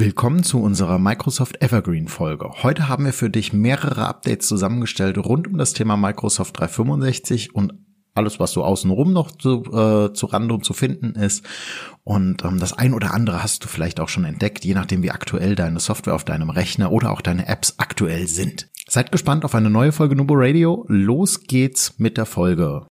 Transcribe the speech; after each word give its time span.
Willkommen 0.00 0.44
zu 0.44 0.62
unserer 0.62 1.00
Microsoft 1.00 1.60
Evergreen 1.60 2.06
Folge. 2.06 2.48
Heute 2.62 2.88
haben 2.88 3.04
wir 3.04 3.12
für 3.12 3.30
dich 3.30 3.52
mehrere 3.52 4.06
Updates 4.06 4.46
zusammengestellt 4.46 5.18
rund 5.18 5.48
um 5.48 5.58
das 5.58 5.72
Thema 5.72 5.96
Microsoft 5.96 6.56
365 6.56 7.52
und 7.56 7.72
alles, 8.14 8.38
was 8.38 8.52
so 8.52 8.62
außenrum 8.62 9.12
noch 9.12 9.32
zu, 9.32 9.64
äh, 9.64 10.12
zu 10.12 10.26
Random 10.26 10.62
zu 10.62 10.72
finden 10.72 11.16
ist. 11.16 11.44
Und 12.04 12.44
ähm, 12.44 12.60
das 12.60 12.74
ein 12.74 12.94
oder 12.94 13.12
andere 13.12 13.42
hast 13.42 13.64
du 13.64 13.68
vielleicht 13.68 13.98
auch 13.98 14.08
schon 14.08 14.24
entdeckt, 14.24 14.64
je 14.64 14.74
nachdem 14.74 15.02
wie 15.02 15.10
aktuell 15.10 15.56
deine 15.56 15.80
Software 15.80 16.14
auf 16.14 16.24
deinem 16.24 16.50
Rechner 16.50 16.92
oder 16.92 17.10
auch 17.10 17.20
deine 17.20 17.48
Apps 17.48 17.74
aktuell 17.78 18.28
sind. 18.28 18.70
Seid 18.86 19.10
gespannt 19.10 19.44
auf 19.44 19.56
eine 19.56 19.68
neue 19.68 19.90
Folge 19.90 20.14
Nubo 20.14 20.34
Radio. 20.36 20.84
Los 20.86 21.42
geht's 21.42 21.98
mit 21.98 22.18
der 22.18 22.26
Folge. 22.26 22.86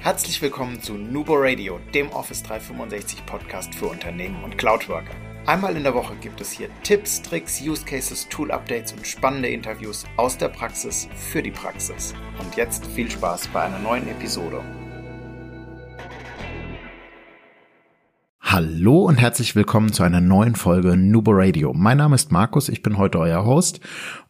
Herzlich 0.00 0.42
willkommen 0.42 0.82
zu 0.82 0.92
Nubo 0.98 1.32
Radio, 1.36 1.80
dem 1.94 2.10
Office 2.10 2.42
365 2.42 3.24
Podcast 3.24 3.74
für 3.74 3.86
Unternehmen 3.86 4.44
und 4.44 4.58
Cloudworker. 4.58 5.29
Einmal 5.46 5.74
in 5.74 5.84
der 5.84 5.94
Woche 5.94 6.14
gibt 6.16 6.40
es 6.42 6.52
hier 6.52 6.68
Tipps, 6.82 7.22
Tricks, 7.22 7.62
Use 7.62 7.84
Cases, 7.84 8.28
Tool 8.28 8.52
Updates 8.52 8.92
und 8.92 9.06
spannende 9.06 9.48
Interviews 9.48 10.04
aus 10.18 10.36
der 10.36 10.48
Praxis 10.48 11.08
für 11.14 11.42
die 11.42 11.50
Praxis. 11.50 12.12
Und 12.38 12.56
jetzt 12.56 12.86
viel 12.86 13.10
Spaß 13.10 13.48
bei 13.48 13.62
einer 13.62 13.78
neuen 13.78 14.06
Episode. 14.06 14.62
Hallo 18.38 19.06
und 19.06 19.16
herzlich 19.16 19.56
willkommen 19.56 19.94
zu 19.94 20.02
einer 20.02 20.20
neuen 20.20 20.56
Folge 20.56 20.96
Nubo 20.96 21.30
Radio. 21.32 21.72
Mein 21.72 21.96
Name 21.96 22.16
ist 22.16 22.30
Markus, 22.30 22.68
ich 22.68 22.82
bin 22.82 22.98
heute 22.98 23.18
euer 23.18 23.44
Host 23.44 23.80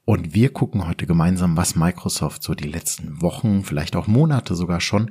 und 0.04 0.32
wir 0.32 0.52
gucken 0.52 0.86
heute 0.86 1.06
gemeinsam, 1.06 1.56
was 1.56 1.74
Microsoft 1.74 2.42
so 2.42 2.54
die 2.54 2.68
letzten 2.68 3.20
Wochen, 3.20 3.64
vielleicht 3.64 3.96
auch 3.96 4.06
Monate 4.06 4.54
sogar 4.54 4.80
schon 4.80 5.10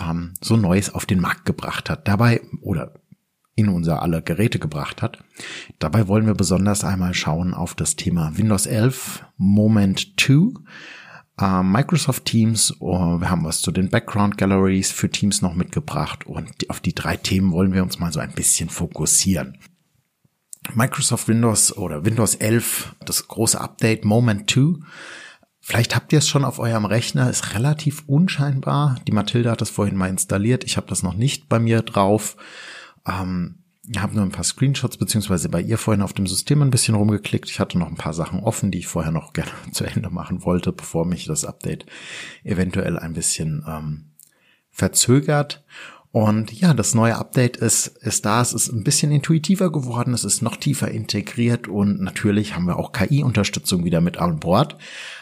ähm, 0.00 0.32
so 0.40 0.56
Neues 0.56 0.94
auf 0.94 1.04
den 1.04 1.20
Markt 1.20 1.44
gebracht 1.44 1.90
hat. 1.90 2.08
Dabei 2.08 2.40
oder 2.62 2.94
in 3.56 3.68
unser 3.68 4.02
aller 4.02 4.20
Geräte 4.20 4.58
gebracht 4.58 5.02
hat. 5.02 5.18
Dabei 5.78 6.06
wollen 6.06 6.26
wir 6.26 6.34
besonders 6.34 6.84
einmal 6.84 7.14
schauen 7.14 7.54
auf 7.54 7.74
das 7.74 7.96
Thema 7.96 8.36
Windows 8.36 8.66
11 8.66 9.24
Moment 9.38 10.20
2, 10.20 10.60
äh, 11.40 11.62
Microsoft 11.62 12.26
Teams, 12.26 12.74
oh, 12.80 13.18
wir 13.20 13.30
haben 13.30 13.44
was 13.44 13.62
zu 13.62 13.72
den 13.72 13.88
Background 13.88 14.38
Galleries 14.38 14.92
für 14.92 15.10
Teams 15.10 15.42
noch 15.42 15.54
mitgebracht 15.54 16.26
und 16.26 16.70
auf 16.70 16.80
die 16.80 16.94
drei 16.94 17.16
Themen 17.16 17.50
wollen 17.50 17.72
wir 17.72 17.82
uns 17.82 17.98
mal 17.98 18.12
so 18.12 18.20
ein 18.20 18.32
bisschen 18.32 18.68
fokussieren. 18.68 19.58
Microsoft 20.74 21.28
Windows 21.28 21.76
oder 21.76 22.04
Windows 22.04 22.34
11, 22.34 22.94
das 23.04 23.28
große 23.28 23.60
Update 23.60 24.04
Moment 24.04 24.50
2. 24.50 24.80
Vielleicht 25.60 25.96
habt 25.96 26.12
ihr 26.12 26.18
es 26.18 26.28
schon 26.28 26.44
auf 26.44 26.58
eurem 26.58 26.84
Rechner, 26.84 27.30
ist 27.30 27.54
relativ 27.54 28.04
unscheinbar. 28.06 28.96
Die 29.06 29.12
Mathilda 29.12 29.52
hat 29.52 29.60
das 29.60 29.70
vorhin 29.70 29.96
mal 29.96 30.10
installiert. 30.10 30.64
Ich 30.64 30.76
habe 30.76 30.86
das 30.88 31.02
noch 31.02 31.14
nicht 31.14 31.48
bei 31.48 31.58
mir 31.58 31.82
drauf. 31.82 32.36
Ähm, 33.06 33.62
habe 33.96 34.14
nur 34.14 34.24
ein 34.24 34.32
paar 34.32 34.44
Screenshots 34.44 34.96
beziehungsweise 34.96 35.48
bei 35.48 35.60
ihr 35.60 35.78
vorhin 35.78 36.02
auf 36.02 36.12
dem 36.12 36.26
System 36.26 36.62
ein 36.62 36.70
bisschen 36.70 36.96
rumgeklickt. 36.96 37.48
Ich 37.48 37.60
hatte 37.60 37.78
noch 37.78 37.86
ein 37.86 37.96
paar 37.96 38.14
Sachen 38.14 38.40
offen, 38.40 38.70
die 38.70 38.78
ich 38.78 38.88
vorher 38.88 39.12
noch 39.12 39.32
gerne 39.32 39.50
zu 39.72 39.84
Ende 39.84 40.10
machen 40.10 40.44
wollte, 40.44 40.72
bevor 40.72 41.06
mich 41.06 41.26
das 41.26 41.44
Update 41.44 41.86
eventuell 42.42 42.98
ein 42.98 43.12
bisschen 43.12 43.64
ähm, 43.68 44.12
verzögert. 44.70 45.64
Und 46.10 46.50
ja, 46.50 46.72
das 46.72 46.94
neue 46.94 47.16
Update 47.16 47.58
ist, 47.58 47.88
ist 47.88 48.24
da. 48.24 48.40
Es 48.40 48.54
ist 48.54 48.72
ein 48.72 48.84
bisschen 48.84 49.12
intuitiver 49.12 49.70
geworden. 49.70 50.14
Es 50.14 50.24
ist 50.24 50.40
noch 50.40 50.56
tiefer 50.56 50.90
integriert 50.90 51.68
und 51.68 52.00
natürlich 52.00 52.56
haben 52.56 52.66
wir 52.66 52.78
auch 52.78 52.92
KI-Unterstützung 52.92 53.84
wieder 53.84 54.00
mit 54.00 54.16
an 54.16 54.40
Bord. 54.40 54.78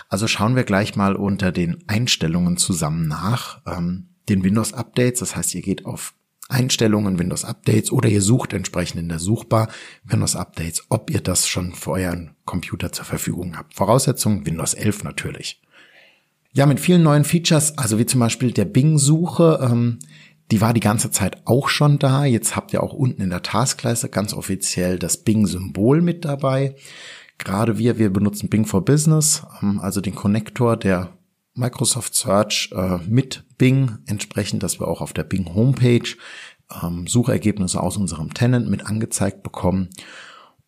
Also 0.09 0.29
schauen 0.29 0.55
wir 0.55 0.63
gleich 0.63 0.95
mal 0.95 1.17
unter 1.17 1.51
den 1.51 1.83
Einstellungen 1.89 2.57
zusammen 2.57 3.09
nach. 3.09 3.61
Ähm, 3.67 4.11
den 4.29 4.45
Windows-Updates. 4.45 5.21
Das 5.21 5.37
heißt, 5.37 5.55
ihr 5.55 5.63
geht 5.63 5.85
auf 5.85 6.15
Einstellungen, 6.49 7.19
Windows 7.19 7.45
Updates 7.45 7.91
oder 7.91 8.09
ihr 8.09 8.21
sucht 8.21 8.53
entsprechend 8.53 9.01
in 9.01 9.09
der 9.09 9.19
Suchbar 9.19 9.69
Windows 10.05 10.37
Updates, 10.37 10.85
ob 10.91 11.11
ihr 11.11 11.21
das 11.21 11.49
schon 11.49 11.73
für 11.73 11.93
euren 11.93 12.37
Computer 12.45 12.93
zur 12.93 13.05
Verfügung 13.05 13.57
habt. 13.57 13.75
Voraussetzung 13.75 14.45
Windows 14.45 14.75
11 14.75 15.05
natürlich. 15.05 15.61
Ja, 16.53 16.67
mit 16.67 16.81
vielen 16.81 17.03
neuen 17.03 17.25
Features, 17.25 17.79
also 17.79 17.99
wie 17.99 18.07
zum 18.07 18.21
Beispiel 18.21 18.53
der 18.53 18.67
Bing-Suche, 18.67 19.59
ähm, 19.63 19.99
die 20.51 20.61
war 20.61 20.75
die 20.75 20.81
ganze 20.81 21.11
Zeit 21.11 21.39
auch 21.47 21.69
schon 21.69 21.99
da. 21.99 22.25
Jetzt 22.25 22.55
habt 22.55 22.73
ihr 22.73 22.83
auch 22.83 22.93
unten 22.93 23.23
in 23.23 23.31
der 23.31 23.43
Taskleiste 23.43 24.09
ganz 24.09 24.35
offiziell 24.35 24.99
das 24.99 25.17
Bing-Symbol 25.17 26.03
mit 26.03 26.25
dabei. 26.25 26.77
Gerade 27.39 27.79
wir, 27.79 27.99
wir 27.99 28.13
benutzen 28.13 28.49
Bing 28.49 28.67
for 28.67 28.85
Business, 28.85 29.43
ähm, 29.63 29.81
also 29.81 30.01
den 30.01 30.15
Connector, 30.15 30.77
der 30.77 31.14
Microsoft 31.55 32.15
Search 32.15 32.71
äh, 32.75 32.99
mit 33.09 33.45
Bing, 33.59 33.99
entsprechend, 34.07 34.63
dass 34.63 34.81
wir 34.81 34.89
auch 34.89 35.01
auf 35.01 35.13
der 35.13 35.25
Bing 35.25 35.55
Homepage 35.55 36.17
ähm, 36.83 37.07
Suchergebnisse 37.07 37.81
aus 37.81 37.97
unserem 37.97 38.35
Tenant 38.35 38.69
mit 38.69 38.87
angezeigt 38.87 39.43
bekommen. 39.43 39.91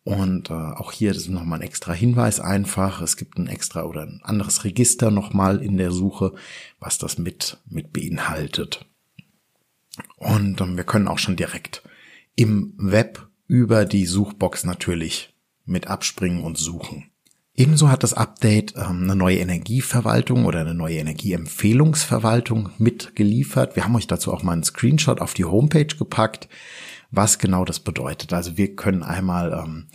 Und 0.03 0.49
äh, 0.49 0.53
auch 0.53 0.93
hier 0.93 1.11
ist 1.11 1.27
nochmal 1.27 1.59
ein 1.59 1.67
extra 1.67 1.91
Hinweis 1.91 2.39
einfach. 2.39 3.01
Es 3.01 3.17
gibt 3.17 3.37
ein 3.37 3.47
extra 3.47 3.83
oder 3.83 4.03
ein 4.03 4.21
anderes 4.23 4.63
Register 4.63 5.11
nochmal 5.11 5.61
in 5.61 5.77
der 5.77 5.91
Suche, 5.91 6.33
was 6.79 6.97
das 6.97 7.17
mit, 7.17 7.57
mit 7.69 7.91
beinhaltet. 7.91 8.85
Und 10.15 10.61
ähm, 10.61 10.77
wir 10.77 10.85
können 10.85 11.09
auch 11.09 11.19
schon 11.19 11.35
direkt 11.35 11.83
im 12.35 12.73
Web 12.77 13.27
über 13.47 13.85
die 13.85 14.05
Suchbox 14.05 14.63
natürlich 14.63 15.33
mit 15.65 15.87
abspringen 15.87 16.43
und 16.43 16.57
suchen. 16.57 17.11
Ebenso 17.59 17.89
hat 17.89 18.03
das 18.03 18.13
Update 18.13 18.75
ähm, 18.75 19.01
eine 19.03 19.15
neue 19.15 19.39
Energieverwaltung 19.39 20.45
oder 20.45 20.61
eine 20.61 20.75
neue 20.75 20.99
Energieempfehlungsverwaltung 20.99 22.69
mitgeliefert. 22.77 23.75
Wir 23.75 23.83
haben 23.83 23.95
euch 23.95 24.05
dazu 24.05 24.31
auch 24.31 24.43
mal 24.43 24.53
einen 24.53 24.63
Screenshot 24.63 25.19
auf 25.19 25.33
die 25.33 25.45
Homepage 25.45 25.87
gepackt, 25.87 26.47
was 27.09 27.39
genau 27.39 27.65
das 27.65 27.79
bedeutet. 27.79 28.31
Also 28.31 28.57
wir 28.57 28.75
können 28.75 29.01
einmal 29.01 29.53
ähm, 29.53 29.87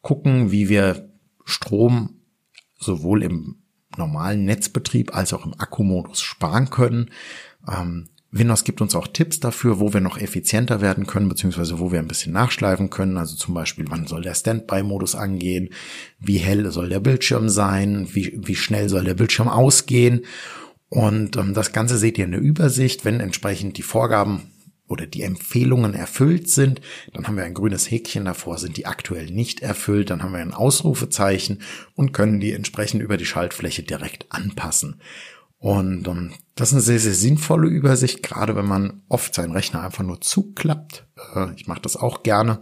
gucken, 0.00 0.52
wie 0.52 0.68
wir 0.68 1.12
Strom 1.44 2.20
sowohl 2.78 3.24
im 3.24 3.62
normalen 3.96 4.44
Netzbetrieb 4.44 5.12
als 5.12 5.32
auch 5.32 5.44
im 5.44 5.54
Akkumodus 5.58 6.20
sparen 6.20 6.70
können. 6.70 7.10
Ähm, 7.68 8.10
Windows 8.30 8.64
gibt 8.64 8.82
uns 8.82 8.94
auch 8.94 9.06
Tipps 9.06 9.40
dafür, 9.40 9.80
wo 9.80 9.94
wir 9.94 10.00
noch 10.00 10.18
effizienter 10.18 10.82
werden 10.82 11.06
können, 11.06 11.30
beziehungsweise 11.30 11.78
wo 11.78 11.92
wir 11.92 11.98
ein 11.98 12.08
bisschen 12.08 12.32
nachschleifen 12.32 12.90
können. 12.90 13.16
Also 13.16 13.36
zum 13.36 13.54
Beispiel, 13.54 13.86
wann 13.88 14.06
soll 14.06 14.22
der 14.22 14.34
Standby-Modus 14.34 15.14
angehen? 15.14 15.70
Wie 16.18 16.36
hell 16.36 16.70
soll 16.70 16.90
der 16.90 17.00
Bildschirm 17.00 17.48
sein? 17.48 18.08
Wie, 18.12 18.38
wie 18.42 18.56
schnell 18.56 18.90
soll 18.90 19.04
der 19.04 19.14
Bildschirm 19.14 19.48
ausgehen? 19.48 20.26
Und 20.90 21.36
ähm, 21.36 21.54
das 21.54 21.72
Ganze 21.72 21.96
seht 21.96 22.18
ihr 22.18 22.26
in 22.26 22.32
der 22.32 22.40
Übersicht. 22.40 23.06
Wenn 23.06 23.20
entsprechend 23.20 23.78
die 23.78 23.82
Vorgaben 23.82 24.50
oder 24.88 25.06
die 25.06 25.22
Empfehlungen 25.22 25.94
erfüllt 25.94 26.50
sind, 26.50 26.80
dann 27.12 27.26
haben 27.26 27.36
wir 27.36 27.44
ein 27.44 27.54
grünes 27.54 27.90
Häkchen 27.90 28.24
davor, 28.24 28.58
sind 28.58 28.76
die 28.76 28.86
aktuell 28.86 29.26
nicht 29.26 29.60
erfüllt, 29.60 30.10
dann 30.10 30.22
haben 30.22 30.32
wir 30.32 30.40
ein 30.40 30.54
Ausrufezeichen 30.54 31.60
und 31.94 32.12
können 32.12 32.40
die 32.40 32.52
entsprechend 32.52 33.02
über 33.02 33.18
die 33.18 33.26
Schaltfläche 33.26 33.82
direkt 33.82 34.26
anpassen. 34.30 35.00
Und 35.58 36.06
ähm, 36.06 36.32
das 36.54 36.68
ist 36.68 36.74
eine 36.74 36.82
sehr, 36.82 37.00
sehr 37.00 37.14
sinnvolle 37.14 37.68
Übersicht, 37.68 38.22
gerade 38.22 38.54
wenn 38.54 38.66
man 38.66 39.02
oft 39.08 39.34
seinen 39.34 39.52
Rechner 39.52 39.82
einfach 39.82 40.04
nur 40.04 40.20
zuklappt. 40.20 41.06
Äh, 41.34 41.52
ich 41.56 41.66
mache 41.66 41.80
das 41.80 41.96
auch 41.96 42.22
gerne. 42.22 42.60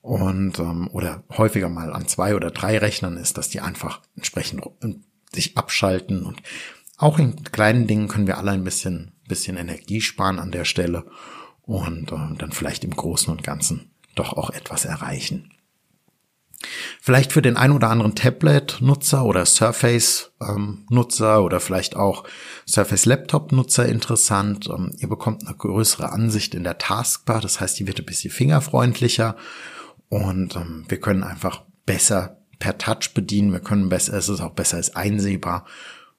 Und 0.00 0.58
ähm, 0.58 0.88
oder 0.92 1.24
häufiger 1.36 1.68
mal 1.68 1.92
an 1.92 2.08
zwei 2.08 2.34
oder 2.34 2.50
drei 2.50 2.78
Rechnern 2.78 3.16
ist, 3.16 3.38
dass 3.38 3.48
die 3.48 3.60
einfach 3.60 4.00
entsprechend 4.16 4.62
sich 5.32 5.56
abschalten. 5.56 6.24
Und 6.24 6.42
auch 6.96 7.18
in 7.18 7.42
kleinen 7.44 7.86
Dingen 7.86 8.08
können 8.08 8.26
wir 8.26 8.38
alle 8.38 8.52
ein 8.52 8.64
bisschen, 8.64 9.12
bisschen 9.28 9.56
Energie 9.56 10.00
sparen 10.00 10.38
an 10.38 10.50
der 10.50 10.64
Stelle 10.64 11.04
und 11.62 12.10
äh, 12.10 12.36
dann 12.38 12.52
vielleicht 12.52 12.84
im 12.84 12.96
Großen 12.96 13.30
und 13.30 13.44
Ganzen 13.44 13.90
doch 14.14 14.32
auch 14.32 14.50
etwas 14.50 14.84
erreichen. 14.84 15.52
Vielleicht 17.00 17.32
für 17.32 17.42
den 17.42 17.56
ein 17.56 17.70
oder 17.70 17.88
anderen 17.90 18.16
Tablet-Nutzer 18.16 19.24
oder 19.24 19.46
Surface-Nutzer 19.46 21.42
oder 21.42 21.60
vielleicht 21.60 21.94
auch 21.94 22.24
Surface 22.66 23.06
Laptop-Nutzer 23.06 23.86
interessant. 23.86 24.68
Ähm, 24.68 24.90
ihr 24.98 25.08
bekommt 25.08 25.46
eine 25.46 25.56
größere 25.56 26.10
Ansicht 26.10 26.54
in 26.54 26.64
der 26.64 26.78
Taskbar, 26.78 27.40
das 27.40 27.60
heißt, 27.60 27.78
die 27.78 27.86
wird 27.86 28.00
ein 28.00 28.06
bisschen 28.06 28.32
fingerfreundlicher 28.32 29.36
und 30.08 30.56
ähm, 30.56 30.84
wir 30.88 30.98
können 30.98 31.22
einfach 31.22 31.62
besser 31.86 32.38
per 32.58 32.76
Touch 32.76 33.14
bedienen. 33.14 33.52
Wir 33.52 33.60
können 33.60 33.88
besser, 33.88 34.14
es 34.14 34.28
ist 34.28 34.40
auch 34.40 34.52
besser 34.52 34.78
als 34.78 34.96
einsehbar 34.96 35.64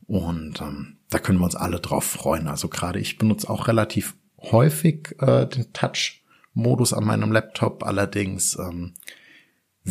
und 0.07 0.62
ähm, 0.62 0.97
da 1.09 1.19
können 1.19 1.39
wir 1.39 1.45
uns 1.45 1.56
alle 1.56 1.80
drauf 1.80 2.06
freuen. 2.06 2.47
Also 2.47 2.69
gerade 2.69 3.00
ich 3.00 3.18
benutze 3.18 3.50
auch 3.50 3.68
relativ 3.68 4.15
häufig 4.39 5.15
äh, 5.19 5.47
den 5.47 5.74
Touch-Modus 5.74 6.94
an 6.94 7.03
meinem 7.03 7.31
Laptop, 7.31 7.83
allerdings 7.83 8.57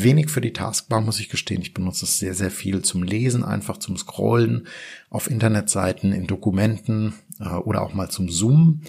wenig 0.03 0.31
für 0.31 0.41
die 0.41 0.53
Taskbar, 0.53 1.00
muss 1.00 1.21
ich 1.21 1.29
gestehen. 1.29 1.62
Ich 1.62 1.75
benutze 1.75 2.05
es 2.05 2.19
sehr, 2.19 2.35
sehr 2.35 2.50
viel 2.50 2.83
zum 2.83 3.03
Lesen, 3.03 3.45
einfach 3.45 3.79
zum 3.79 3.97
Scrollen 3.97 4.67
auf 5.11 5.31
Internetseiten, 5.31 6.12
in 6.12 6.27
Dokumenten 6.27 7.15
äh, 7.41 7.49
oder 7.49 7.83
auch 7.83 7.95
mal 7.95 8.11
zum 8.11 8.29
Zoomen. 8.29 8.83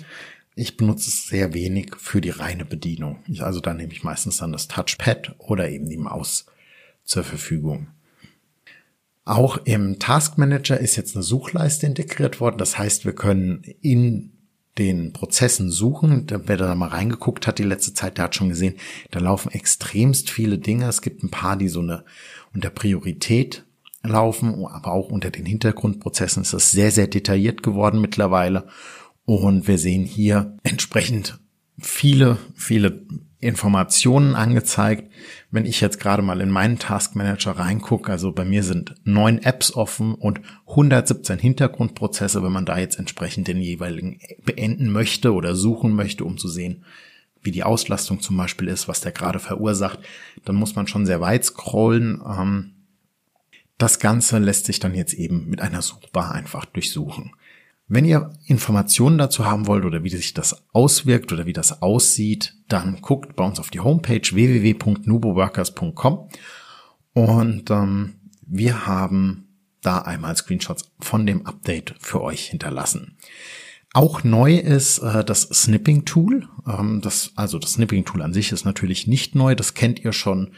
Ich 0.56 0.78
benutze 0.78 1.10
es 1.10 1.28
sehr 1.28 1.54
wenig 1.54 1.96
für 1.98 2.22
die 2.22 2.32
reine 2.32 2.66
Bedienung. 2.66 3.20
Ich, 3.28 3.44
also 3.44 3.60
da 3.60 3.74
nehme 3.74 3.94
ich 3.94 4.04
meistens 4.04 4.38
dann 4.38 4.52
das 4.52 4.68
Touchpad 4.68 5.36
oder 5.38 5.70
eben 5.70 5.90
die 5.90 5.98
Maus 5.98 6.46
zur 7.04 7.24
Verfügung. 7.24 7.88
Auch 9.26 9.58
im 9.66 10.00
Task 10.00 10.38
Manager 10.38 10.80
ist 10.80 10.96
jetzt 10.96 11.16
eine 11.16 11.24
Suchleiste 11.24 11.86
integriert 11.86 12.40
worden. 12.40 12.58
Das 12.58 12.78
heißt, 12.78 13.06
wir 13.06 13.14
können 13.14 13.62
in 13.82 14.39
den 14.78 15.12
Prozessen 15.14 15.70
suchen, 15.70 16.28
wer 16.30 16.58
da 16.58 16.74
mal 16.76 16.90
reingeguckt 16.90 17.48
hat 17.48 17.60
die 17.60 17.64
letzte 17.64 17.94
Zeit, 17.94 18.18
der 18.18 18.26
hat 18.26 18.36
schon 18.36 18.50
gesehen, 18.50 18.76
da 19.12 19.20
laufen 19.20 19.52
extremst 19.52 20.30
viele 20.30 20.58
Dinge. 20.58 20.88
Es 20.88 21.02
gibt 21.02 21.24
ein 21.24 21.32
paar, 21.32 21.58
die 21.58 21.68
so 21.68 21.82
eine 21.82 22.06
unter 22.54 22.70
Priorität 22.70 23.66
laufen, 24.04 24.66
aber 24.66 24.92
auch 24.92 25.10
unter 25.10 25.32
den 25.32 25.46
Hintergrundprozessen 25.46 26.44
ist 26.44 26.54
das 26.54 26.72
sehr, 26.72 26.92
sehr 26.92 27.08
detailliert 27.08 27.64
geworden 27.64 28.00
mittlerweile. 28.00 28.68
Und 29.26 29.68
wir 29.68 29.78
sehen 29.78 30.06
hier 30.06 30.58
entsprechend 30.64 31.40
viele, 31.82 32.38
viele 32.56 33.06
Informationen 33.40 34.36
angezeigt. 34.36 35.12
Wenn 35.50 35.66
ich 35.66 35.80
jetzt 35.80 36.00
gerade 36.00 36.22
mal 36.22 36.42
in 36.42 36.50
meinen 36.50 36.78
Task 36.78 37.16
Manager 37.16 37.52
reingucke, 37.52 38.12
also 38.12 38.32
bei 38.32 38.44
mir 38.44 38.64
sind 38.64 38.96
neun 39.06 39.40
Apps 39.40 39.74
offen 39.74 40.14
und 40.14 40.42
117 40.68 41.40
Hintergrundprozesse, 41.40 42.44
wenn 42.44 42.52
man 42.52 42.66
da 42.66 42.78
jetzt 42.78 43.00
entsprechend 43.00 43.48
den 43.48 43.62
jeweiligen 43.62 44.20
beenden 44.44 44.92
möchte 44.92 45.34
oder 45.34 45.56
suchen 45.56 45.96
möchte, 45.96 46.26
um 46.26 46.38
zu 46.38 46.50
sehen, 46.50 46.84
wie 47.42 47.52
die 47.52 47.64
Auslastung 47.64 48.20
zum 48.22 48.36
Beispiel 48.36 48.68
ist, 48.68 48.90
was 48.90 49.00
der 49.00 49.14
gerade 49.14 49.40
verursacht, 49.40 50.00
dann 50.44 50.56
muss 50.56 50.76
man 50.76 50.88
schon 50.88 51.06
sehr 51.06 51.22
weit 51.22 51.46
scrollen. 51.46 52.22
Ähm, 52.26 52.74
das 53.78 54.00
Ganze 54.00 54.40
lässt 54.40 54.66
sich 54.66 54.82
dann 54.82 54.94
jetzt 54.94 55.14
eben 55.14 55.50
mit 55.50 55.62
einer 55.62 55.82
Suchbar 55.82 56.34
einfach 56.34 56.66
durchsuchen. 56.66 57.32
Wenn 57.92 58.06
ihr 58.06 58.32
Informationen 58.46 59.18
dazu 59.18 59.46
haben 59.46 59.66
wollt 59.66 59.84
oder 59.84 60.04
wie 60.04 60.10
sich 60.10 60.36
das 60.36 60.64
auswirkt 60.74 61.34
oder 61.34 61.48
wie 61.48 61.54
das 61.54 61.82
aussieht, 61.82 62.54
dann 62.68 63.02
guckt 63.02 63.36
bei 63.36 63.44
uns 63.44 63.60
auf 63.60 63.72
die 63.72 63.80
Homepage 63.80 64.22
www.nuboworkers.com 64.22 66.30
und 67.14 67.72
ähm, 67.72 68.14
wir 68.46 68.86
haben 68.86 69.48
da 69.82 70.00
einmal 70.00 70.36
Screenshots 70.36 70.92
von 71.00 71.26
dem 71.26 71.48
Update 71.48 71.96
für 72.00 72.22
euch 72.22 72.46
hinterlassen. 72.46 73.18
Auch 73.94 74.24
neu 74.24 74.58
ist 74.58 75.00
äh, 75.00 75.26
das 75.26 75.42
Snipping 75.42 76.06
Tool. 76.06 76.48
Ähm, 76.68 77.02
das, 77.02 77.32
also 77.36 77.58
das 77.58 77.74
Snipping 77.74 78.06
Tool 78.06 78.22
an 78.22 78.34
sich 78.34 78.52
ist 78.52 78.66
natürlich 78.66 79.08
nicht 79.08 79.34
neu. 79.34 79.56
Das 79.56 79.74
kennt 79.74 80.00
ihr 80.00 80.14
schon 80.14 80.52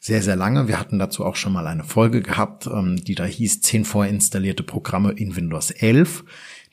sehr, 0.00 0.22
sehr 0.22 0.36
lange. 0.36 0.68
Wir 0.68 0.78
hatten 0.78 0.98
dazu 0.98 1.24
auch 1.24 1.36
schon 1.36 1.52
mal 1.52 1.66
eine 1.66 1.84
Folge 1.84 2.20
gehabt, 2.20 2.66
ähm, 2.66 2.96
die 2.96 3.14
da 3.14 3.24
hieß 3.24 3.60
10 3.60 3.84
vorinstallierte 3.84 4.62
Programme 4.62 5.12
in 5.12 5.36
Windows 5.36 5.70
11. 5.70 6.24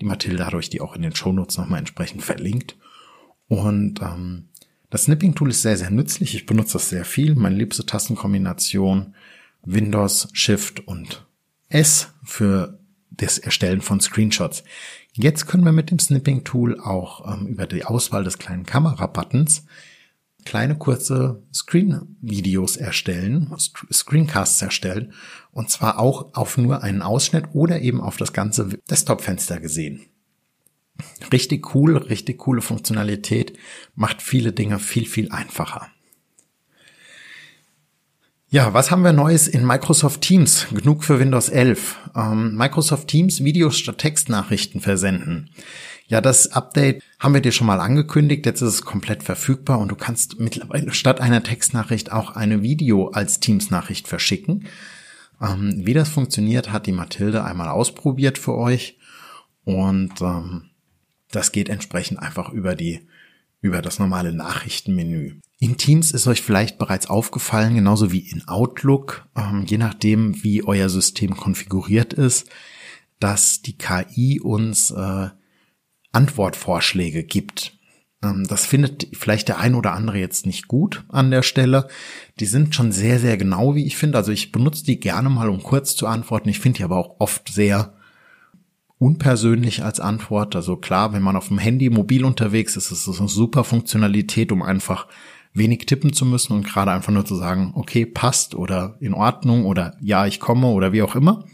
Die 0.01 0.05
Mathilde 0.05 0.45
hat 0.45 0.55
euch 0.55 0.69
die 0.69 0.81
auch 0.81 0.95
in 0.95 1.03
den 1.03 1.15
Shownotes 1.15 1.57
nochmal 1.57 1.79
entsprechend 1.79 2.23
verlinkt. 2.23 2.75
Und 3.47 4.01
ähm, 4.01 4.49
das 4.89 5.03
Snipping-Tool 5.03 5.51
ist 5.51 5.61
sehr, 5.61 5.77
sehr 5.77 5.91
nützlich. 5.91 6.35
Ich 6.35 6.47
benutze 6.47 6.73
das 6.73 6.89
sehr 6.89 7.05
viel. 7.05 7.35
Meine 7.35 7.55
liebste 7.55 7.85
Tastenkombination 7.85 9.13
Windows, 9.63 10.29
Shift 10.33 10.87
und 10.87 11.25
S 11.69 12.13
für 12.23 12.79
das 13.11 13.37
Erstellen 13.37 13.81
von 13.81 14.01
Screenshots. 14.01 14.63
Jetzt 15.13 15.45
können 15.45 15.65
wir 15.65 15.71
mit 15.71 15.91
dem 15.91 15.99
Snipping-Tool 15.99 16.79
auch 16.79 17.31
ähm, 17.31 17.47
über 17.47 17.67
die 17.67 17.85
Auswahl 17.85 18.23
des 18.23 18.39
kleinen 18.39 18.65
Kamera-Buttons 18.65 19.65
kleine 20.45 20.77
kurze 20.77 21.43
Screen-Videos 21.53 22.77
erstellen, 22.77 23.53
Screencasts 23.91 24.61
erstellen 24.61 25.13
und 25.51 25.69
zwar 25.69 25.99
auch 25.99 26.33
auf 26.33 26.57
nur 26.57 26.83
einen 26.83 27.01
Ausschnitt 27.01 27.45
oder 27.53 27.81
eben 27.81 28.01
auf 28.01 28.17
das 28.17 28.33
ganze 28.33 28.69
Desktop-Fenster 28.89 29.59
gesehen. 29.59 30.01
Richtig 31.31 31.73
cool, 31.75 31.97
richtig 31.97 32.39
coole 32.39 32.61
Funktionalität, 32.61 33.57
macht 33.95 34.21
viele 34.21 34.53
Dinge 34.53 34.79
viel, 34.79 35.05
viel 35.05 35.31
einfacher. 35.31 35.87
Ja, 38.53 38.73
was 38.73 38.91
haben 38.91 39.05
wir 39.05 39.13
Neues 39.13 39.47
in 39.47 39.65
Microsoft 39.65 40.19
Teams? 40.19 40.67
Genug 40.73 41.05
für 41.05 41.19
Windows 41.19 41.47
11. 41.47 41.95
Ähm, 42.17 42.57
Microsoft 42.57 43.07
Teams 43.07 43.45
Videos 43.45 43.77
statt 43.77 43.99
Textnachrichten 43.99 44.81
versenden. 44.81 45.51
Ja, 46.11 46.19
das 46.19 46.51
Update 46.51 47.01
haben 47.19 47.33
wir 47.33 47.39
dir 47.39 47.53
schon 47.53 47.67
mal 47.67 47.79
angekündigt. 47.79 48.45
Jetzt 48.45 48.59
ist 48.59 48.67
es 48.73 48.81
komplett 48.81 49.23
verfügbar 49.23 49.79
und 49.79 49.87
du 49.87 49.95
kannst 49.95 50.41
mittlerweile 50.41 50.91
statt 50.91 51.21
einer 51.21 51.41
Textnachricht 51.41 52.11
auch 52.11 52.35
eine 52.35 52.61
Video 52.61 53.07
als 53.11 53.39
Teams-Nachricht 53.39 54.09
verschicken. 54.09 54.67
Ähm, 55.41 55.85
wie 55.85 55.93
das 55.93 56.09
funktioniert, 56.09 56.73
hat 56.73 56.85
die 56.85 56.91
Mathilde 56.91 57.45
einmal 57.45 57.69
ausprobiert 57.69 58.37
für 58.37 58.55
euch 58.55 58.97
und 59.63 60.19
ähm, 60.19 60.71
das 61.31 61.53
geht 61.53 61.69
entsprechend 61.69 62.19
einfach 62.19 62.49
über 62.49 62.75
die 62.75 63.07
über 63.61 63.81
das 63.81 63.97
normale 63.97 64.33
Nachrichtenmenü. 64.33 65.39
In 65.59 65.77
Teams 65.77 66.11
ist 66.11 66.27
euch 66.27 66.41
vielleicht 66.41 66.77
bereits 66.77 67.09
aufgefallen, 67.09 67.75
genauso 67.75 68.11
wie 68.11 68.29
in 68.29 68.45
Outlook, 68.49 69.29
ähm, 69.37 69.63
je 69.65 69.77
nachdem, 69.77 70.43
wie 70.43 70.61
euer 70.61 70.89
System 70.89 71.37
konfiguriert 71.37 72.11
ist, 72.11 72.49
dass 73.21 73.61
die 73.61 73.77
KI 73.77 74.41
uns 74.41 74.91
äh, 74.91 75.29
Antwortvorschläge 76.11 77.23
gibt. 77.23 77.73
Ähm, 78.23 78.45
das 78.47 78.65
findet 78.65 79.07
vielleicht 79.13 79.47
der 79.47 79.59
ein 79.59 79.75
oder 79.75 79.93
andere 79.93 80.17
jetzt 80.17 80.45
nicht 80.45 80.67
gut 80.67 81.03
an 81.09 81.31
der 81.31 81.43
Stelle. 81.43 81.87
Die 82.39 82.45
sind 82.45 82.75
schon 82.75 82.91
sehr, 82.91 83.19
sehr 83.19 83.37
genau, 83.37 83.75
wie 83.75 83.85
ich 83.85 83.97
finde. 83.97 84.17
Also 84.17 84.31
ich 84.31 84.51
benutze 84.51 84.85
die 84.85 84.99
gerne 84.99 85.29
mal, 85.29 85.49
um 85.49 85.63
kurz 85.63 85.95
zu 85.95 86.07
antworten. 86.07 86.49
Ich 86.49 86.59
finde 86.59 86.77
die 86.77 86.83
aber 86.83 86.97
auch 86.97 87.19
oft 87.19 87.49
sehr 87.49 87.93
unpersönlich 88.97 89.83
als 89.83 89.99
Antwort. 89.99 90.55
Also 90.55 90.77
klar, 90.77 91.13
wenn 91.13 91.23
man 91.23 91.35
auf 91.35 91.47
dem 91.47 91.57
Handy 91.57 91.89
mobil 91.89 92.23
unterwegs 92.23 92.75
ist, 92.75 92.91
ist 92.91 93.07
es 93.07 93.19
eine 93.19 93.29
super 93.29 93.63
Funktionalität, 93.63 94.51
um 94.51 94.61
einfach 94.61 95.07
wenig 95.53 95.85
tippen 95.85 96.13
zu 96.13 96.25
müssen 96.25 96.53
und 96.53 96.65
gerade 96.65 96.91
einfach 96.91 97.11
nur 97.11 97.25
zu 97.25 97.35
sagen, 97.35 97.73
okay, 97.75 98.05
passt 98.05 98.55
oder 98.55 98.95
in 98.99 99.13
Ordnung 99.13 99.65
oder 99.65 99.97
ja, 99.99 100.25
ich 100.25 100.39
komme 100.39 100.67
oder 100.67 100.93
wie 100.93 101.01
auch 101.01 101.15
immer. 101.15 101.45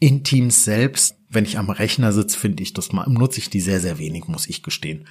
In 0.00 0.24
Teams 0.24 0.64
selbst 0.64 1.16
wenn 1.32 1.44
ich 1.44 1.58
am 1.58 1.70
Rechner 1.70 2.12
sitze, 2.12 2.38
finde 2.38 2.62
ich 2.62 2.72
das 2.72 2.92
mal, 2.92 3.08
nutze 3.08 3.38
ich 3.38 3.50
die 3.50 3.60
sehr, 3.60 3.80
sehr 3.80 3.98
wenig, 3.98 4.28
muss 4.28 4.48
ich 4.48 4.62
gestehen. 4.62 5.06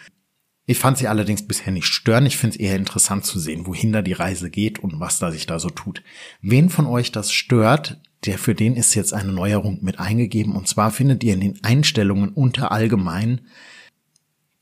Ich 0.66 0.78
fand 0.78 0.98
sie 0.98 1.08
allerdings 1.08 1.48
bisher 1.48 1.74
nicht 1.74 1.88
stören. 1.88 2.26
Ich 2.26 2.38
finde 2.38 2.56
es 2.56 2.60
eher 2.62 2.76
interessant 2.76 3.26
zu 3.26 3.40
sehen, 3.40 3.66
wohin 3.66 3.92
da 3.92 4.02
die 4.02 4.14
Reise 4.14 4.50
geht 4.50 4.80
und 4.80 5.00
was 5.00 5.20
da 5.20 5.32
sich 5.32 5.46
da 5.48 5.60
so 5.60 5.70
tut. 5.70 6.04
Wen 6.42 6.70
von 6.70 6.86
euch 6.86 7.12
das 7.12 7.32
stört, 7.32 8.00
der 8.26 8.38
für 8.38 8.54
den 8.54 8.76
ist 8.76 8.94
jetzt 8.94 9.14
eine 9.14 9.32
Neuerung 9.32 9.80
mit 9.82 10.00
eingegeben. 10.00 10.56
Und 10.56 10.68
zwar 10.68 10.92
findet 10.92 11.24
ihr 11.24 11.34
in 11.34 11.42
den 11.42 11.64
Einstellungen 11.64 12.30
unter 12.30 12.72
allgemein 12.72 13.42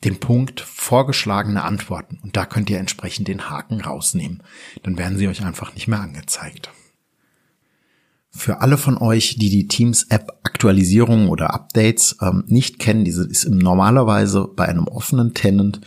den 0.06 0.20
Punkt 0.20 0.62
vorgeschlagene 0.62 1.64
Antworten. 1.64 2.20
Und 2.24 2.38
da 2.38 2.46
könnt 2.46 2.70
ihr 2.70 2.80
entsprechend 2.80 3.28
den 3.28 3.50
Haken 3.50 3.82
rausnehmen. 3.82 4.42
Dann 4.84 4.98
werden 4.98 5.18
sie 5.18 5.28
euch 5.28 5.44
einfach 5.44 5.74
nicht 5.74 5.90
mehr 5.90 6.00
angezeigt. 6.00 6.72
Für 8.31 8.62
alle 8.62 8.78
von 8.78 8.98
euch, 8.98 9.38
die 9.38 9.50
die 9.50 9.68
Teams-App 9.68 10.40
Aktualisierungen 10.44 11.30
oder 11.30 11.54
Updates 11.54 12.18
ähm, 12.22 12.44
nicht 12.48 12.80
kennen, 12.80 13.06
diese 13.06 13.26
ist 13.26 13.50
normalerweise 13.50 14.48
bei 14.56 14.68
einem 14.68 14.88
offenen 14.88 15.34
Tenant 15.34 15.81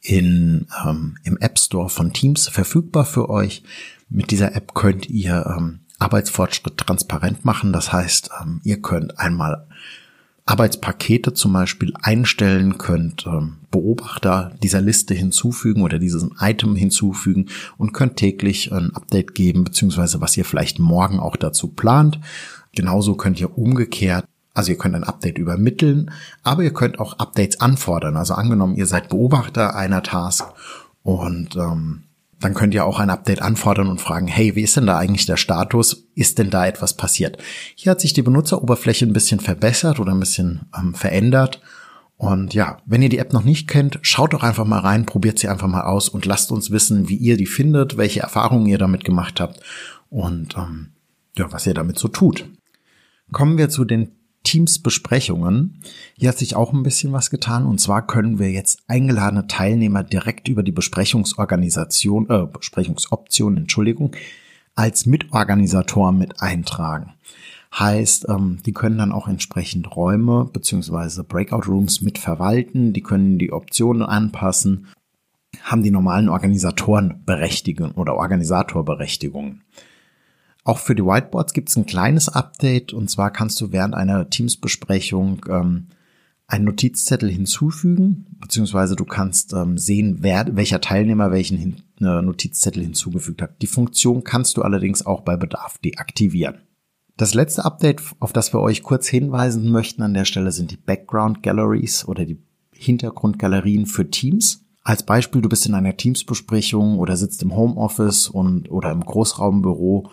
in, 0.00 0.66
ähm, 0.84 1.16
im 1.24 1.38
App 1.38 1.58
Store 1.58 1.88
von 1.88 2.12
Teams 2.12 2.48
verfügbar 2.48 3.04
für 3.04 3.30
euch. 3.30 3.62
Mit 4.08 4.30
dieser 4.30 4.54
App 4.54 4.74
könnt 4.74 5.08
ihr 5.08 5.46
ähm, 5.56 5.80
Arbeitsfortschritt 5.98 6.78
transparent 6.78 7.44
machen. 7.44 7.72
Das 7.72 7.92
heißt, 7.92 8.30
ähm, 8.40 8.60
ihr 8.64 8.80
könnt 8.80 9.18
einmal 9.18 9.66
Arbeitspakete 10.48 11.34
zum 11.34 11.52
Beispiel 11.52 11.92
einstellen 12.00 12.78
könnt, 12.78 13.26
ähm, 13.26 13.58
Beobachter 13.70 14.52
dieser 14.62 14.80
Liste 14.80 15.12
hinzufügen 15.12 15.82
oder 15.82 15.98
dieses 15.98 16.26
Item 16.40 16.74
hinzufügen 16.74 17.48
und 17.76 17.92
könnt 17.92 18.16
täglich 18.16 18.72
ein 18.72 18.94
Update 18.94 19.34
geben, 19.34 19.64
beziehungsweise 19.64 20.22
was 20.22 20.36
ihr 20.36 20.46
vielleicht 20.46 20.78
morgen 20.78 21.20
auch 21.20 21.36
dazu 21.36 21.68
plant. 21.68 22.18
Genauso 22.74 23.14
könnt 23.14 23.40
ihr 23.40 23.58
umgekehrt 23.58 24.24
also 24.54 24.72
ihr 24.72 24.78
könnt 24.78 24.96
ein 24.96 25.04
Update 25.04 25.38
übermitteln, 25.38 26.10
aber 26.42 26.64
ihr 26.64 26.72
könnt 26.72 26.98
auch 26.98 27.20
Updates 27.20 27.60
anfordern. 27.60 28.16
Also 28.16 28.34
angenommen, 28.34 28.74
ihr 28.74 28.86
seid 28.86 29.08
Beobachter 29.08 29.76
einer 29.76 30.02
Task 30.02 30.46
und 31.04 31.54
ähm, 31.54 32.02
dann 32.40 32.54
könnt 32.54 32.74
ihr 32.74 32.84
auch 32.84 33.00
ein 33.00 33.10
Update 33.10 33.42
anfordern 33.42 33.88
und 33.88 34.00
fragen, 34.00 34.28
hey, 34.28 34.54
wie 34.54 34.62
ist 34.62 34.76
denn 34.76 34.86
da 34.86 34.98
eigentlich 34.98 35.26
der 35.26 35.36
Status? 35.36 36.08
Ist 36.14 36.38
denn 36.38 36.50
da 36.50 36.66
etwas 36.66 36.94
passiert? 36.94 37.38
Hier 37.74 37.90
hat 37.90 38.00
sich 38.00 38.12
die 38.12 38.22
Benutzeroberfläche 38.22 39.06
ein 39.06 39.12
bisschen 39.12 39.40
verbessert 39.40 39.98
oder 39.98 40.12
ein 40.12 40.20
bisschen 40.20 40.62
ähm, 40.76 40.94
verändert. 40.94 41.60
Und 42.16 42.54
ja, 42.54 42.78
wenn 42.84 43.02
ihr 43.02 43.08
die 43.08 43.18
App 43.18 43.32
noch 43.32 43.44
nicht 43.44 43.68
kennt, 43.68 43.98
schaut 44.02 44.32
doch 44.32 44.42
einfach 44.42 44.64
mal 44.64 44.80
rein, 44.80 45.06
probiert 45.06 45.38
sie 45.38 45.48
einfach 45.48 45.68
mal 45.68 45.82
aus 45.82 46.08
und 46.08 46.26
lasst 46.26 46.50
uns 46.52 46.70
wissen, 46.70 47.08
wie 47.08 47.16
ihr 47.16 47.36
die 47.36 47.46
findet, 47.46 47.96
welche 47.96 48.20
Erfahrungen 48.20 48.66
ihr 48.66 48.78
damit 48.78 49.04
gemacht 49.04 49.40
habt 49.40 49.60
und 50.10 50.56
ähm, 50.56 50.90
ja, 51.36 51.50
was 51.52 51.66
ihr 51.66 51.74
damit 51.74 51.98
so 51.98 52.08
tut. 52.08 52.48
Kommen 53.30 53.58
wir 53.58 53.68
zu 53.68 53.84
den 53.84 54.17
Teams-Besprechungen. 54.48 55.82
Hier 56.16 56.30
hat 56.30 56.38
sich 56.38 56.56
auch 56.56 56.72
ein 56.72 56.82
bisschen 56.82 57.12
was 57.12 57.28
getan. 57.28 57.66
Und 57.66 57.80
zwar 57.80 58.06
können 58.06 58.38
wir 58.38 58.50
jetzt 58.50 58.80
eingeladene 58.88 59.46
Teilnehmer 59.46 60.02
direkt 60.02 60.48
über 60.48 60.62
die 60.62 60.72
Besprechungsorganisation, 60.72 62.30
äh, 62.30 62.46
Besprechungsoption, 62.46 63.58
Entschuldigung, 63.58 64.16
als 64.74 65.04
Mitorganisator 65.04 66.12
mit 66.12 66.40
eintragen. 66.40 67.12
Heißt, 67.78 68.26
ähm, 68.30 68.60
die 68.64 68.72
können 68.72 68.96
dann 68.96 69.12
auch 69.12 69.28
entsprechend 69.28 69.94
Räume 69.94 70.48
beziehungsweise 70.50 71.24
Breakout 71.24 71.68
Rooms 71.70 72.00
mit 72.00 72.16
verwalten, 72.16 72.94
die 72.94 73.02
können 73.02 73.38
die 73.38 73.52
Optionen 73.52 74.02
anpassen, 74.02 74.86
haben 75.62 75.82
die 75.82 75.90
normalen 75.90 76.30
Organisatorenberechtigungen 76.30 77.92
oder 77.96 78.14
Organisatorberechtigungen. 78.14 79.60
Auch 80.68 80.80
für 80.80 80.94
die 80.94 81.02
Whiteboards 81.02 81.54
gibt 81.54 81.70
es 81.70 81.76
ein 81.76 81.86
kleines 81.86 82.28
Update 82.28 82.92
und 82.92 83.08
zwar 83.08 83.30
kannst 83.30 83.58
du 83.58 83.72
während 83.72 83.94
einer 83.94 84.28
Teams-Besprechung 84.28 85.40
ähm, 85.48 85.86
einen 86.46 86.66
Notizzettel 86.66 87.30
hinzufügen, 87.30 88.26
beziehungsweise 88.38 88.94
du 88.94 89.06
kannst 89.06 89.54
ähm, 89.54 89.78
sehen, 89.78 90.18
wer, 90.20 90.44
welcher 90.56 90.82
Teilnehmer 90.82 91.30
welchen 91.30 91.56
hin, 91.56 91.76
äh, 92.00 92.20
Notizzettel 92.20 92.82
hinzugefügt 92.82 93.40
hat. 93.40 93.62
Die 93.62 93.66
Funktion 93.66 94.24
kannst 94.24 94.58
du 94.58 94.62
allerdings 94.62 95.06
auch 95.06 95.22
bei 95.22 95.38
Bedarf 95.38 95.78
deaktivieren. 95.78 96.58
Das 97.16 97.32
letzte 97.32 97.64
Update, 97.64 98.02
auf 98.20 98.34
das 98.34 98.52
wir 98.52 98.60
euch 98.60 98.82
kurz 98.82 99.08
hinweisen 99.08 99.72
möchten 99.72 100.02
an 100.02 100.12
der 100.12 100.26
Stelle, 100.26 100.52
sind 100.52 100.70
die 100.70 100.76
Background 100.76 101.42
Galleries 101.42 102.06
oder 102.06 102.26
die 102.26 102.42
Hintergrundgalerien 102.72 103.86
für 103.86 104.10
Teams. 104.10 104.66
Als 104.84 105.02
Beispiel, 105.02 105.40
du 105.40 105.48
bist 105.48 105.64
in 105.64 105.74
einer 105.74 105.96
Teamsbesprechung 105.96 106.98
oder 106.98 107.16
sitzt 107.16 107.42
im 107.42 107.56
Homeoffice 107.56 108.28
und 108.28 108.70
oder 108.70 108.90
im 108.90 109.00
Großraumbüro 109.00 110.10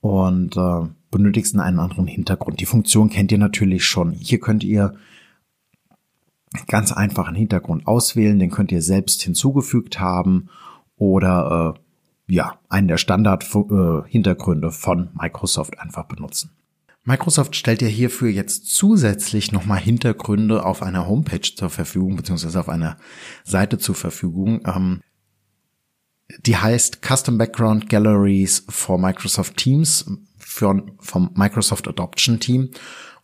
und 0.00 0.56
äh, 0.56 0.88
benötigst 1.10 1.58
einen 1.58 1.78
anderen 1.78 2.06
Hintergrund. 2.06 2.60
Die 2.60 2.66
Funktion 2.66 3.10
kennt 3.10 3.32
ihr 3.32 3.38
natürlich 3.38 3.84
schon. 3.84 4.12
Hier 4.12 4.40
könnt 4.40 4.64
ihr 4.64 4.94
ganz 6.66 6.92
einfach 6.92 7.28
einen 7.28 7.36
Hintergrund 7.36 7.86
auswählen, 7.86 8.38
den 8.38 8.50
könnt 8.50 8.72
ihr 8.72 8.82
selbst 8.82 9.22
hinzugefügt 9.22 10.00
haben 10.00 10.48
oder 10.96 11.74
äh, 11.76 11.80
ja, 12.32 12.58
einen 12.68 12.88
der 12.88 12.98
Standard-Hintergründe 12.98 14.68
äh, 14.68 14.72
von 14.72 15.10
Microsoft 15.14 15.78
einfach 15.80 16.04
benutzen. 16.04 16.50
Microsoft 17.04 17.56
stellt 17.56 17.82
ja 17.82 17.88
hierfür 17.88 18.28
jetzt 18.28 18.66
zusätzlich 18.66 19.52
nochmal 19.52 19.80
Hintergründe 19.80 20.64
auf 20.64 20.82
einer 20.82 21.08
Homepage 21.08 21.40
zur 21.40 21.70
Verfügung, 21.70 22.16
beziehungsweise 22.16 22.60
auf 22.60 22.68
einer 22.68 22.98
Seite 23.42 23.78
zur 23.78 23.94
Verfügung. 23.94 24.60
Ähm, 24.66 25.00
die 26.44 26.56
heißt 26.56 27.00
Custom 27.02 27.38
Background 27.38 27.88
Galleries 27.88 28.64
for 28.68 28.98
Microsoft 28.98 29.56
Teams 29.56 30.06
für, 30.38 30.82
vom 30.98 31.30
Microsoft 31.34 31.88
Adoption 31.88 32.40
Team. 32.40 32.70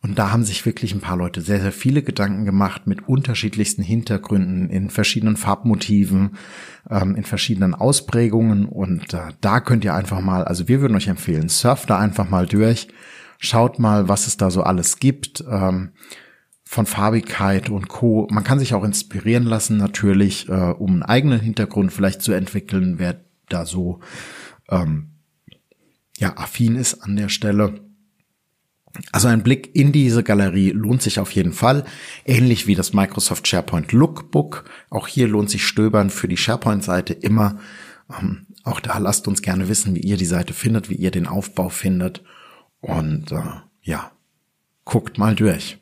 Und 0.03 0.19
da 0.19 0.31
haben 0.31 0.45
sich 0.45 0.65
wirklich 0.65 0.95
ein 0.95 1.01
paar 1.01 1.17
Leute 1.17 1.41
sehr, 1.41 1.61
sehr 1.61 1.73
viele 1.73 2.03
Gedanken 2.03 2.45
gemacht 2.45 2.87
mit 2.87 3.09
unterschiedlichsten 3.09 3.83
Hintergründen, 3.83 4.71
in 4.71 4.91
verschiedenen 4.91 5.37
Farbmotiven, 5.37 6.37
ähm, 6.89 7.17
in 7.17 7.25
verschiedenen 7.25 7.75
Ausprägungen. 7.75 8.67
Und 8.67 9.15
äh, 9.15 9.33
da 9.41 9.61
könnt 9.61 9.85
ihr 9.85 9.95
einfach 9.95 10.21
mal, 10.21 10.45
also 10.45 10.69
wir 10.69 10.81
würden 10.81 10.97
euch 10.97 11.09
empfehlen, 11.09 11.49
surft 11.49 11.91
da 11.91 11.99
einfach 11.99 12.29
mal 12.29 12.47
durch, 12.47 12.89
schaut 13.39 13.79
mal, 13.79 14.09
was 14.09 14.27
es 14.27 14.37
da 14.37 14.51
so 14.51 14.63
alles 14.63 14.99
gibt. 15.01 15.43
Ähm, 15.51 15.91
von 16.69 16.85
Farbigkeit 16.85 17.71
und 17.71 17.89
Co. 17.89 18.27
Man 18.31 18.43
kann 18.43 18.59
sich 18.59 18.75
auch 18.75 18.83
inspirieren 18.83 19.45
lassen, 19.45 19.77
natürlich, 19.77 20.49
äh, 20.49 20.53
um 20.53 20.95
einen 20.95 21.03
eigenen 21.05 21.41
Hintergrund 21.41 21.93
vielleicht 21.93 22.23
zu 22.23 22.33
entwickeln, 22.33 22.99
wer 22.99 23.21
da 23.49 23.65
so 23.65 24.01
ähm, 24.69 25.13
ja 26.19 26.37
affin 26.37 26.75
ist 26.75 27.03
an 27.03 27.15
der 27.15 27.29
Stelle. 27.29 27.81
Also 29.13 29.29
ein 29.29 29.45
Blick 29.45 29.77
in 29.77 29.93
diese 29.93 30.25
Galerie 30.25 30.71
lohnt 30.71 31.03
sich 31.03 31.21
auf 31.21 31.31
jeden 31.31 31.53
Fall, 31.53 31.85
ähnlich 32.25 32.67
wie 32.67 32.75
das 32.75 32.93
Microsoft 32.93 33.47
SharePoint 33.47 33.93
Lookbook. 33.93 34.65
Auch 34.91 35.07
hier 35.07 35.29
lohnt 35.29 35.51
sich 35.51 35.65
Stöbern 35.65 36.11
für 36.11 36.29
die 36.29 36.37
SharePoint-Seite 36.37 37.13
immer. 37.13 37.61
Ähm, 38.19 38.47
auch 38.65 38.81
da 38.81 38.99
lasst 38.99 39.29
uns 39.29 39.41
gerne 39.41 39.69
wissen, 39.69 39.95
wie 39.95 40.01
ihr 40.01 40.17
die 40.17 40.25
Seite 40.25 40.53
findet, 40.53 40.91
wie 40.91 40.97
ihr 40.97 41.13
den 41.13 41.29
Aufbau 41.29 41.69
findet. 41.69 42.25
Und 42.81 43.31
äh, 43.31 43.43
ja, 43.83 44.11
guckt 44.85 45.19
mal 45.19 45.37
durch. 45.37 45.79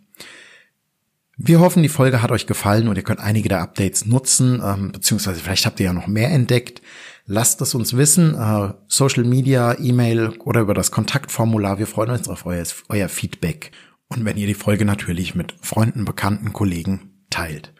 Wir 1.36 1.60
hoffen, 1.60 1.82
die 1.82 1.88
Folge 1.88 2.22
hat 2.22 2.30
euch 2.30 2.46
gefallen 2.46 2.86
und 2.88 2.96
ihr 2.96 3.02
könnt 3.02 3.20
einige 3.20 3.48
der 3.48 3.60
Updates 3.60 4.06
nutzen, 4.06 4.62
ähm, 4.64 4.92
beziehungsweise 4.92 5.40
vielleicht 5.40 5.66
habt 5.66 5.80
ihr 5.80 5.86
ja 5.86 5.92
noch 5.92 6.06
mehr 6.06 6.30
entdeckt. 6.30 6.80
Lasst 7.26 7.60
es 7.60 7.74
uns 7.74 7.96
wissen, 7.96 8.34
äh, 8.34 8.72
Social 8.86 9.24
Media, 9.24 9.76
E-Mail 9.78 10.30
oder 10.40 10.60
über 10.60 10.74
das 10.74 10.90
Kontaktformular. 10.90 11.78
Wir 11.78 11.86
freuen 11.86 12.10
uns 12.10 12.28
auf 12.28 12.46
euer, 12.46 12.64
euer 12.88 13.08
Feedback 13.08 13.72
und 14.08 14.24
wenn 14.24 14.36
ihr 14.36 14.46
die 14.46 14.54
Folge 14.54 14.84
natürlich 14.84 15.34
mit 15.34 15.54
Freunden, 15.60 16.04
Bekannten, 16.04 16.52
Kollegen 16.52 17.24
teilt. 17.30 17.72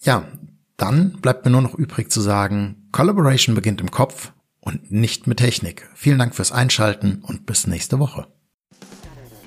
Ja, 0.00 0.26
dann 0.76 1.12
bleibt 1.22 1.44
mir 1.44 1.50
nur 1.50 1.62
noch 1.62 1.74
übrig 1.74 2.10
zu 2.10 2.20
sagen, 2.20 2.88
Collaboration 2.92 3.54
beginnt 3.54 3.80
im 3.80 3.90
Kopf 3.90 4.32
und 4.60 4.90
nicht 4.90 5.26
mit 5.26 5.38
Technik. 5.38 5.88
Vielen 5.94 6.18
Dank 6.18 6.34
fürs 6.34 6.52
Einschalten 6.52 7.22
und 7.22 7.46
bis 7.46 7.66
nächste 7.66 7.98
Woche. 7.98 8.26